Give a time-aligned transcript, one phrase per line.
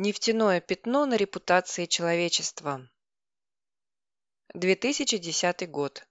[0.00, 2.88] Нефтяное пятно на репутации человечества.
[4.54, 6.06] 2010 год.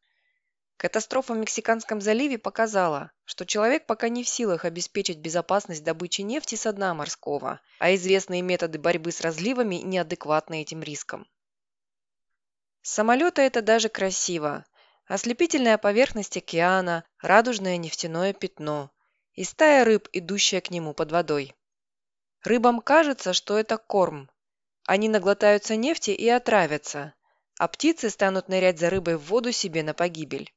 [0.75, 6.55] Катастрофа в Мексиканском заливе показала, что человек пока не в силах обеспечить безопасность добычи нефти
[6.55, 11.26] со дна морского, а известные методы борьбы с разливами неадекватны этим рискам.
[12.82, 14.66] Самолета это даже красиво.
[15.06, 18.92] Ослепительная поверхность океана, радужное нефтяное пятно
[19.32, 21.57] и стая рыб, идущая к нему под водой.
[22.44, 24.30] Рыбам кажется, что это корм.
[24.86, 27.14] Они наглотаются нефти и отравятся,
[27.59, 30.54] а птицы станут нырять за рыбой в воду себе на погибель.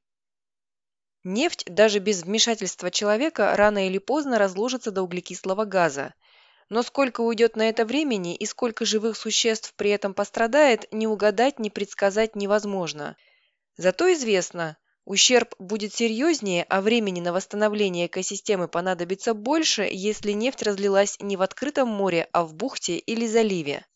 [1.24, 6.14] Нефть, даже без вмешательства человека, рано или поздно разложится до углекислого газа.
[6.68, 11.58] Но сколько уйдет на это времени и сколько живых существ при этом пострадает, не угадать,
[11.58, 13.16] не предсказать невозможно.
[13.76, 21.16] Зато известно, Ущерб будет серьезнее, а времени на восстановление экосистемы понадобится больше, если нефть разлилась
[21.20, 23.86] не в открытом море, а в бухте или заливе.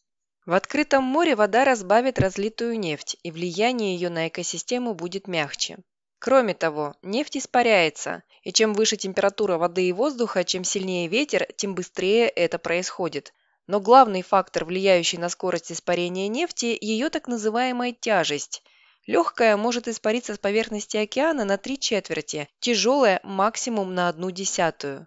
[0.47, 5.79] В открытом море вода разбавит разлитую нефть, и влияние ее на экосистему будет мягче.
[6.19, 11.75] Кроме того, нефть испаряется, и чем выше температура воды и воздуха, чем сильнее ветер, тем
[11.75, 13.35] быстрее это происходит.
[13.67, 18.63] Но главный фактор, влияющий на скорость испарения нефти– ее так называемая тяжесть–
[19.07, 25.07] Легкая может испариться с поверхности океана на три четверти, тяжелая– максимум на одну десятую.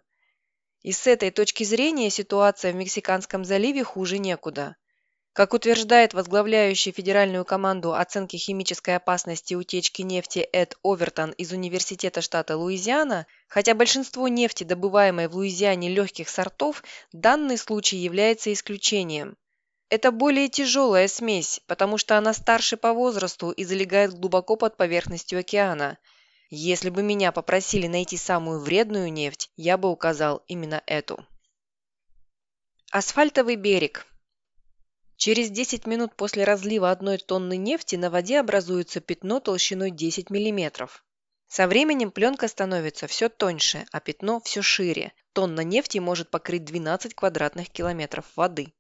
[0.84, 4.76] И с этой точки зрения ситуация в Мексиканском заливе хуже некуда.
[5.34, 12.56] Как утверждает возглавляющий федеральную команду оценки химической опасности утечки нефти Эд Овертон из Университета штата
[12.56, 19.38] Луизиана, хотя большинство нефти, добываемой в Луизиане легких сортов, данный случай является исключением.
[19.90, 25.40] Это более тяжелая смесь, потому что она старше по возрасту и залегает глубоко под поверхностью
[25.40, 25.98] океана.
[26.50, 31.26] Если бы меня попросили найти самую вредную нефть, я бы указал именно эту.
[32.92, 34.06] Асфальтовый берег.
[35.16, 40.90] Через 10 минут после разлива одной тонны нефти на воде образуется пятно толщиной 10 мм.
[41.48, 45.14] Со временем пленка становится все тоньше, а пятно все шире.
[45.34, 48.74] Тонна нефти может покрыть 12 квадратных километров воды.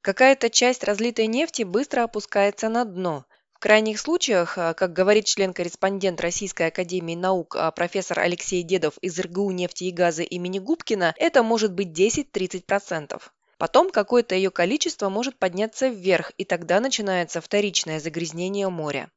[0.00, 3.26] Какая-то часть разлитой нефти быстро опускается на дно.
[3.52, 9.18] В крайних случаях, а, как говорит член-корреспондент Российской академии наук а, профессор Алексей Дедов из
[9.18, 13.20] РГУ нефти и газа имени Губкина, это может быть 10-30%.
[13.58, 19.10] Потом какое-то ее количество может подняться вверх, и тогда начинается вторичное загрязнение моря.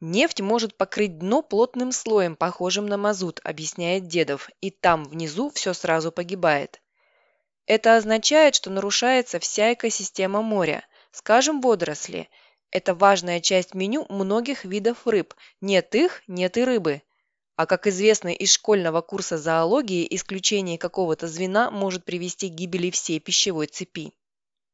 [0.00, 5.72] Нефть может покрыть дно плотным слоем, похожим на мазут, объясняет Дедов, и там внизу все
[5.72, 6.82] сразу погибает.
[7.70, 10.84] Это означает, что нарушается вся экосистема моря.
[11.12, 12.28] Скажем, водоросли.
[12.72, 15.34] Это важная часть меню многих видов рыб.
[15.60, 17.02] Нет их, нет и рыбы.
[17.54, 23.20] А как известно из школьного курса зоологии, исключение какого-то звена может привести к гибели всей
[23.20, 24.14] пищевой цепи.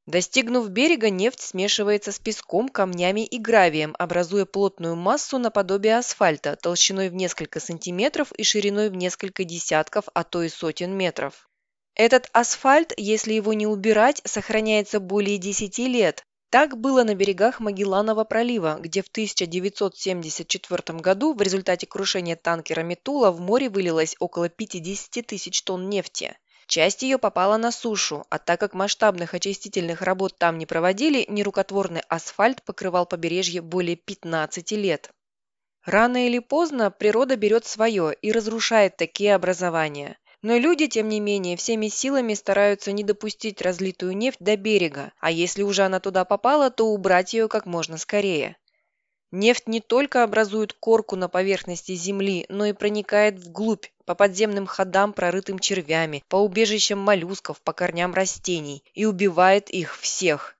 [0.06, 7.10] Достигнув берега, нефть смешивается с песком, камнями и гравием, образуя плотную массу наподобие асфальта толщиной
[7.10, 11.46] в несколько сантиметров и шириной в несколько десятков, а то и сотен метров.
[11.96, 16.22] Этот асфальт, если его не убирать, сохраняется более 10 лет.
[16.50, 23.30] Так было на берегах Магелланова пролива, где в 1974 году в результате крушения танкера «Метула»
[23.30, 26.36] в море вылилось около 50 тысяч тонн нефти.
[26.66, 32.02] Часть ее попала на сушу, а так как масштабных очистительных работ там не проводили, нерукотворный
[32.08, 35.08] асфальт покрывал побережье более 15 лет.
[35.84, 40.18] Рано или поздно природа берет свое и разрушает такие образования.
[40.42, 45.30] Но люди, тем не менее, всеми силами стараются не допустить разлитую нефть до берега, а
[45.30, 48.56] если уже она туда попала, то убрать ее как можно скорее.
[49.32, 55.12] Нефть не только образует корку на поверхности Земли, но и проникает вглубь, по подземным ходам,
[55.12, 60.55] прорытым червями, по убежищам моллюсков, по корням растений, и убивает их всех.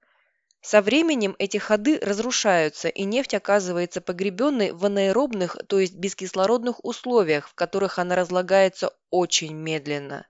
[0.67, 7.49] Со временем эти ходы разрушаются, и нефть оказывается погребенной в анаэробных, то есть бескислородных условиях,
[7.49, 10.27] в которых она разлагается очень медленно.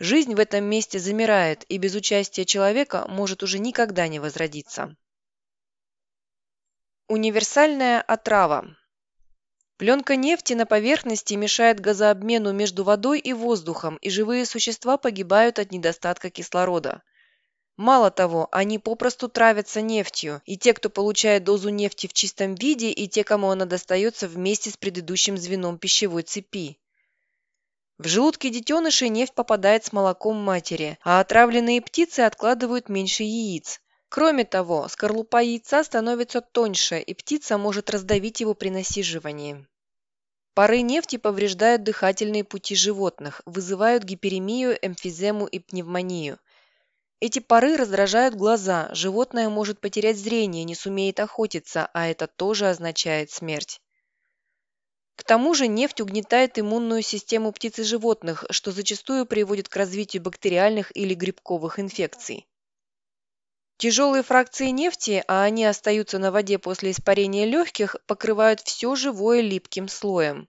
[0.00, 4.96] Жизнь в этом месте замирает, и без участия человека может уже никогда не возродиться.
[7.06, 8.76] Универсальная отрава.
[9.76, 15.70] Пленка нефти на поверхности мешает газообмену между водой и воздухом, и живые существа погибают от
[15.70, 17.04] недостатка кислорода.
[17.76, 22.90] Мало того, они попросту травятся нефтью, и те, кто получает дозу нефти в чистом виде,
[22.90, 26.78] и те, кому она достается вместе с предыдущим звеном пищевой цепи.
[27.98, 33.80] В желудке детенышей нефть попадает с молоком матери, а отравленные птицы откладывают меньше яиц.
[34.08, 39.66] Кроме того, скорлупа яйца становится тоньше, и птица может раздавить его при насиживании.
[40.54, 46.38] Пары нефти повреждают дыхательные пути животных, вызывают гиперемию, эмфизему и пневмонию.
[47.26, 53.30] Эти пары раздражают глаза, животное может потерять зрение, не сумеет охотиться, а это тоже означает
[53.30, 53.80] смерть.
[55.16, 60.22] К тому же нефть угнетает иммунную систему птиц и животных, что зачастую приводит к развитию
[60.22, 62.46] бактериальных или грибковых инфекций.
[63.78, 69.88] Тяжелые фракции нефти, а они остаются на воде после испарения легких, покрывают все живое липким
[69.88, 70.46] слоем.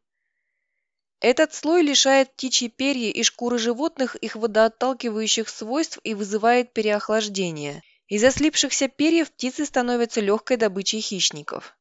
[1.22, 7.82] Этот слой лишает птичьи перья и шкуры животных их водоотталкивающих свойств и вызывает переохлаждение.
[8.08, 11.76] Из-за слипшихся перьев птицы становятся легкой добычей хищников.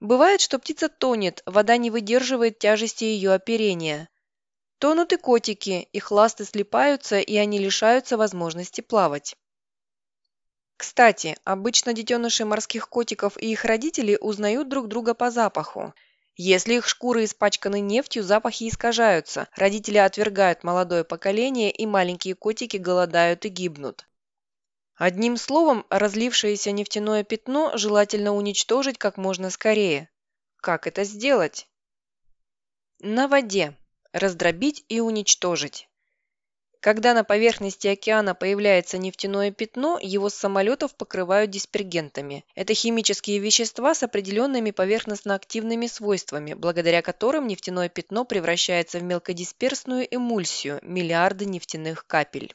[0.00, 4.08] Бывает, что птица тонет, вода не выдерживает тяжести ее оперения.
[4.78, 9.36] Тонут и котики, их ласты слипаются, и они лишаются возможности плавать.
[10.76, 15.94] Кстати, обычно детеныши морских котиков и их родители узнают друг друга по запаху.
[16.36, 23.44] Если их шкуры испачканы нефтью, запахи искажаются, родители отвергают молодое поколение, и маленькие котики голодают
[23.44, 24.06] и гибнут.
[24.94, 30.08] Одним словом, разлившееся нефтяное пятно желательно уничтожить как можно скорее.
[30.56, 31.66] Как это сделать?
[33.00, 33.76] На воде.
[34.12, 35.88] Раздробить и уничтожить.
[36.82, 42.44] Когда на поверхности океана появляется нефтяное пятно, его с самолетов покрывают диспергентами.
[42.56, 50.80] Это химические вещества с определенными поверхностно-активными свойствами, благодаря которым нефтяное пятно превращается в мелкодисперсную эмульсию–
[50.82, 52.52] миллиарды нефтяных капель.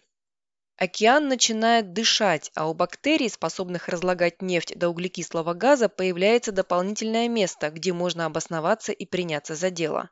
[0.75, 7.69] Океан начинает дышать, а у бактерий, способных разлагать нефть до углекислого газа, появляется дополнительное место,
[7.69, 10.09] где можно обосноваться и приняться за дело.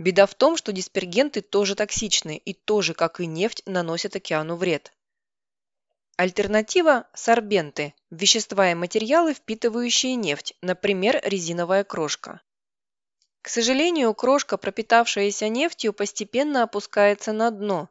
[0.00, 4.94] Беда в том, что диспергенты тоже токсичны и тоже, как и нефть, наносят океану вред.
[6.16, 12.40] Альтернатива– сорбенты– вещества и материалы, впитывающие нефть, например, резиновая крошка.
[13.42, 17.90] К сожалению, крошка, пропитавшаяся нефтью, постепенно опускается на дно.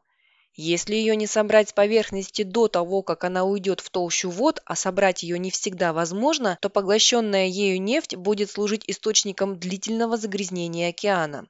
[0.55, 4.75] Если ее не собрать с поверхности до того, как она уйдет в толщу вод, а
[4.75, 11.47] собрать ее не всегда возможно, то поглощенная ею нефть будет служить источником длительного загрязнения океана.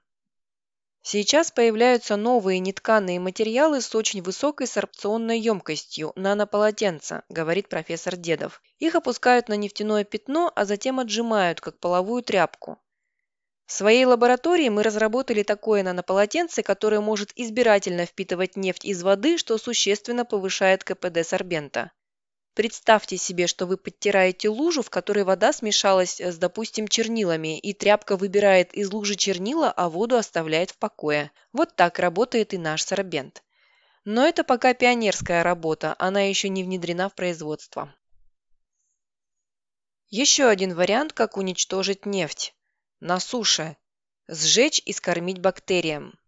[1.02, 8.62] Сейчас появляются новые нетканые материалы с очень высокой сорбционной емкостью– нанополотенца, говорит профессор Дедов.
[8.80, 12.78] Их опускают на нефтяное пятно, а затем отжимают, как половую тряпку.
[13.66, 19.58] В своей лаборатории мы разработали такое нанополотенце, которое может избирательно впитывать нефть из воды, что
[19.58, 21.92] существенно повышает КПД сорбента.
[22.54, 28.18] Представьте себе, что вы подтираете лужу, в которой вода смешалась с, допустим, чернилами, и тряпка
[28.18, 31.32] выбирает из лужи чернила, а воду оставляет в покое.
[31.54, 33.44] Вот так работает и наш сорбент.
[34.04, 37.94] Но это пока пионерская работа, она еще не внедрена в производство.
[40.10, 42.56] Еще один вариант, как уничтожить нефть.
[43.00, 43.78] На суше.
[44.28, 46.20] Сжечь и скормить бактериям.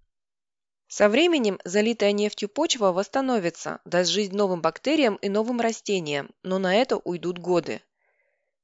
[0.93, 6.75] Со временем залитая нефтью почва восстановится, даст жизнь новым бактериям и новым растениям, но на
[6.75, 7.81] это уйдут годы.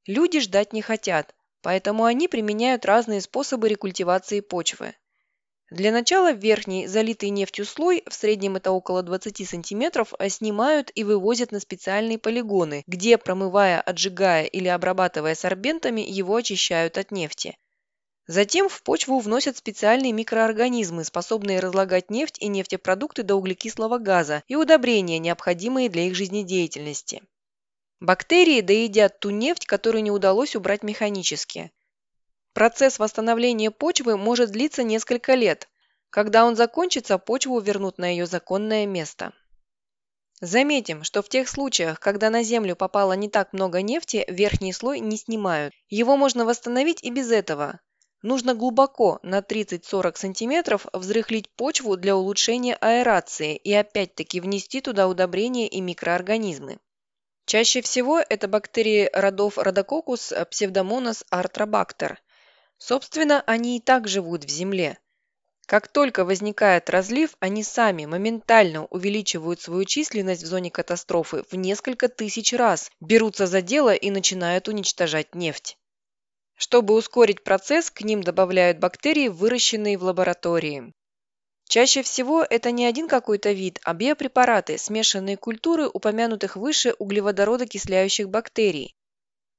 [0.06, 4.94] Люди ждать не хотят, поэтому они применяют разные способы рекультивации почвы.
[5.71, 11.53] Для начала верхний, залитый нефтью слой, в среднем это около 20 см, снимают и вывозят
[11.53, 17.57] на специальные полигоны, где, промывая, отжигая или обрабатывая сорбентами, его очищают от нефти.
[18.27, 24.56] Затем в почву вносят специальные микроорганизмы, способные разлагать нефть и нефтепродукты до углекислого газа, и
[24.56, 27.24] удобрения, необходимые для их жизнедеятельности.
[28.01, 31.71] Бактерии доедят ту нефть, которую не удалось убрать механически.
[32.54, 35.69] Процесс восстановления почвы может длиться несколько лет.
[36.09, 39.31] Когда он закончится, почву вернут на ее законное место.
[40.42, 44.99] Заметим, что в тех случаях, когда на Землю попало не так много нефти, верхний слой
[44.99, 45.73] не снимают.
[45.90, 47.80] Его можно восстановить и без этого.
[48.24, 55.68] Нужно глубоко, на 30-40 см, взрыхлить почву для улучшения аэрации и опять-таки внести туда удобрения
[55.68, 56.80] и микроорганизмы.
[57.45, 62.18] Чаще всего это бактерии родов Rhodococcus, Pseudomonas artrobacter.
[62.78, 64.97] Собственно, они и так живут в земле.
[65.68, 72.07] Как только возникает разлив, они сами моментально увеличивают свою численность в зоне катастрофы в несколько
[72.07, 75.78] тысяч раз, берутся за дело и начинают уничтожать нефть.
[76.57, 80.92] Чтобы ускорить процесс, к ним добавляют бактерии, выращенные в лаборатории.
[81.69, 88.95] Чаще всего это не один какой-то вид, а биопрепараты, смешанные культуры упомянутых выше углеводородокисляющих бактерий.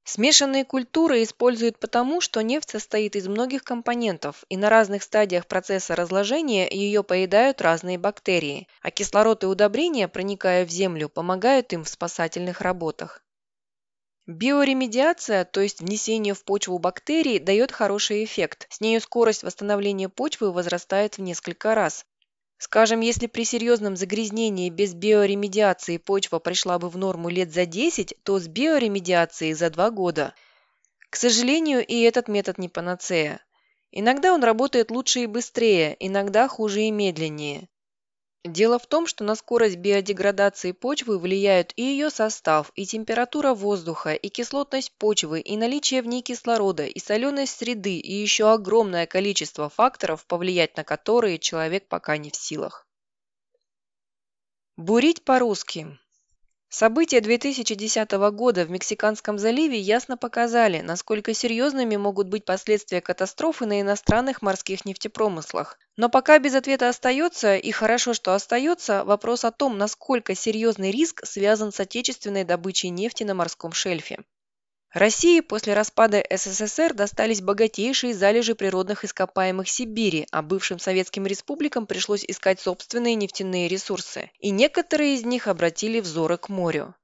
[0.03, 5.95] Смешанные культуры используют потому, что нефть состоит из многих компонентов, и на разных стадиях процесса
[5.95, 11.89] разложения ее поедают разные бактерии, а кислород и удобрения, проникая в землю, помогают им в
[11.89, 13.23] спасательных работах.
[14.29, 18.67] Биоремедиация, то есть внесение в почву бактерий, дает хороший эффект.
[18.69, 22.05] С нею скорость восстановления почвы возрастает в несколько раз.
[22.59, 28.13] Скажем, если при серьезном загрязнении без биоремедиации почва пришла бы в норму лет за 10,
[28.21, 30.35] то с биоремедиацией за 2 года.
[31.09, 33.43] К сожалению, и этот метод не панацея.
[33.91, 37.67] Иногда он работает лучше и быстрее, иногда хуже и медленнее.
[38.45, 44.13] Дело в том, что на скорость биодеградации почвы влияют и ее состав, и температура воздуха,
[44.13, 49.67] и кислотность почвы, и наличие в ней кислорода, и соленость среды, и еще огромное количество
[49.67, 52.87] факторов, повлиять на которые человек пока не в силах.
[54.77, 55.99] Бурить по-русски.
[56.71, 63.81] События 2010 года в Мексиканском заливе ясно показали, насколько серьезными могут быть последствия катастрофы на
[63.81, 65.79] иностранных морских нефтепромыслах.
[65.97, 71.25] Но пока без ответа остается, и хорошо, что остается, вопрос о том, насколько серьезный риск
[71.25, 74.19] связан с отечественной добычей нефти на морском шельфе.
[74.93, 82.25] России после распада СССР достались богатейшие залежи природных ископаемых Сибири, а бывшим советским республикам пришлось
[82.25, 86.95] искать собственные нефтяные ресурсы, и некоторые из них обратили взоры к морю.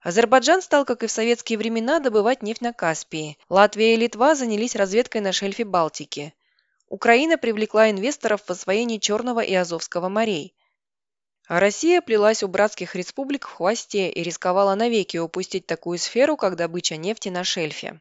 [0.00, 3.36] Азербайджан стал, как и в советские времена, добывать нефть на Каспии.
[3.48, 6.32] Латвия и Литва занялись разведкой на шельфе Балтики.
[6.88, 10.54] Украина привлекла инвесторов в освоении Черного и Азовского морей.
[11.50, 16.54] А Россия плелась у братских республик в хвосте и рисковала навеки упустить такую сферу, как
[16.54, 18.00] добыча нефти на шельфе.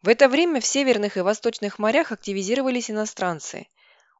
[0.00, 3.66] В это время в северных и восточных морях активизировались иностранцы.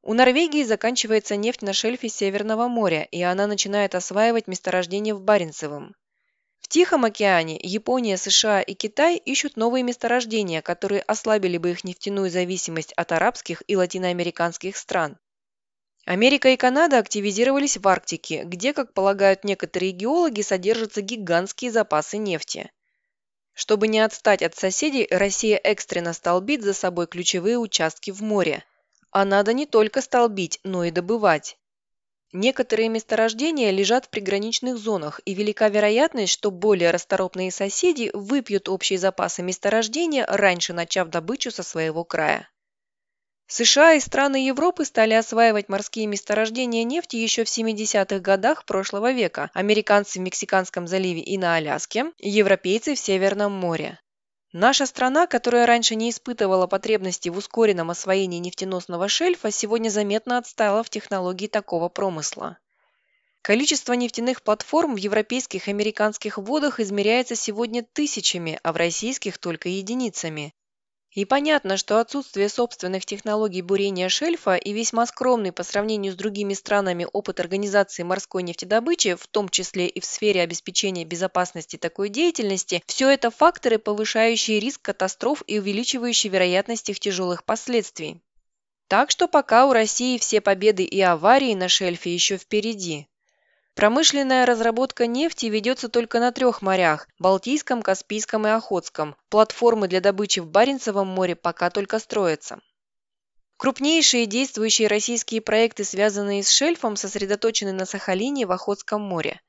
[0.02, 5.94] У Норвегии заканчивается нефть на шельфе Северного моря, и она начинает осваивать месторождения в Баренцевом.
[6.60, 12.28] В Тихом океане Япония, США и Китай ищут новые месторождения, которые ослабили бы их нефтяную
[12.28, 15.16] зависимость от арабских и латиноамериканских стран.
[16.06, 22.70] Америка и Канада активизировались в Арктике, где, как полагают некоторые геологи, содержатся гигантские запасы нефти.
[23.54, 28.64] Чтобы не отстать от соседей, Россия экстренно столбит за собой ключевые участки в море.
[29.12, 31.56] А надо не только столбить, но и добывать.
[32.32, 38.99] Некоторые месторождения лежат в приграничных зонах, и велика вероятность, что более расторопные соседи выпьют общие
[38.99, 42.50] запасы месторождения, раньше начав добычу со своего края.
[43.46, 49.50] США и страны Европы стали осваивать морские месторождения нефти еще в 70-х годах прошлого века,
[49.52, 54.00] американцы в Мексиканском заливе и на Аляске, европейцы в Северном море.
[54.52, 60.82] Наша страна, которая раньше не испытывала потребности в ускоренном освоении нефтеносного шельфа, сегодня заметно отстала
[60.84, 62.58] в технологии такого промысла.
[63.42, 69.68] Количество нефтяных платформ в европейских и американских водах измеряется сегодня тысячами, а в российских только
[69.68, 70.54] единицами.
[71.14, 76.54] И понятно, что отсутствие собственных технологий бурения шельфа и весьма скромный по сравнению с другими
[76.54, 82.83] странами опыт организации морской нефтедобычи, в том числе и в сфере обеспечения безопасности такой деятельности,
[82.87, 88.21] все это факторы, повышающие риск катастроф и увеличивающие вероятность их тяжелых последствий.
[88.88, 93.06] Так что пока у России все победы и аварии на шельфе еще впереди.
[93.75, 99.16] Промышленная разработка нефти ведется только на трех морях– Балтийском, Каспийском и Охотском.
[99.31, 102.61] Платформы для добычи в Баренцевом море пока только строятся.
[103.57, 109.40] Крупнейшие действующие российские проекты, связанные с шельфом, сосредоточены на Сахалине в Охотском море.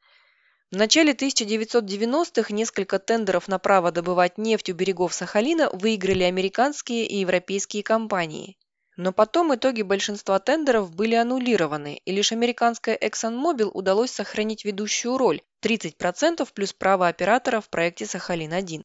[0.72, 7.17] В начале 1990-х несколько тендеров на право добывать нефть у берегов Сахалина выиграли американские и
[7.17, 8.58] европейские компании.
[8.97, 15.41] Но потом итоги большинства тендеров были аннулированы, и лишь американская ExxonMobil удалось сохранить ведущую роль–
[15.61, 18.83] 30% плюс право оператора в проекте «Сахалин-1».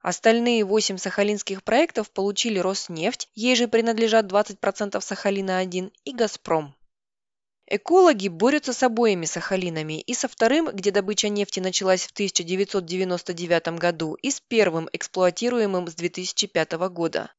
[0.00, 6.74] Остальные 8 сахалинских проектов получили Роснефть, ей же принадлежат 20% Сахалина-1 и «Газпром».
[7.66, 14.16] Экологи борются с обоими Сахалинами, и со вторым, где добыча нефти началась в 1999 году,
[14.16, 17.32] и с первым, эксплуатируемым с 2005 года.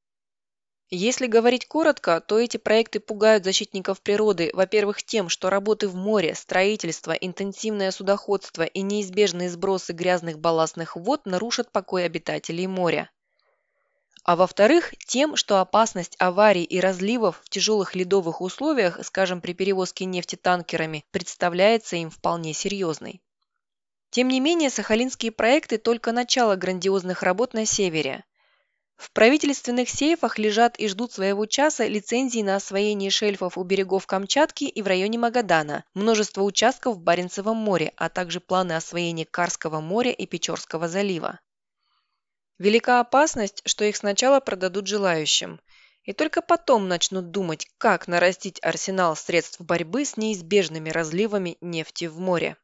[0.91, 6.35] Если говорить коротко, то эти проекты пугают защитников природы, во-первых, тем, что работы в море,
[6.35, 13.09] строительство, интенсивное судоходство и неизбежные сбросы грязных балластных вод нарушат покой обитателей моря.
[14.23, 20.05] А во-вторых, тем, что опасность аварий и разливов в тяжелых ледовых условиях, скажем, при перевозке
[20.05, 23.23] нефти танкерами, представляется им вполне серьезной.
[24.11, 28.23] Тем не менее, сахалинские проекты– только начало грандиозных работ на севере–
[28.97, 34.63] в правительственных сейфах лежат и ждут своего часа лицензии на освоение шельфов у берегов Камчатки
[34.63, 40.11] и в районе Магадана, множество участков в Баренцевом море, а также планы освоения Карского моря
[40.11, 41.39] и Печорского залива.
[42.57, 45.59] Велика опасность, что их сначала продадут желающим,
[46.03, 52.19] и только потом начнут думать, как нарастить арсенал средств борьбы с неизбежными разливами нефти в
[52.19, 52.55] море.